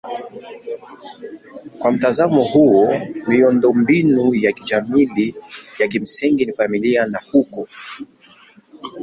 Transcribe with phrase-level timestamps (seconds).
[1.79, 2.89] Kwa mtazamo huo
[3.27, 5.33] miundombinu ya kijamii
[5.79, 7.67] ya kimsingi ni familia na ukoo.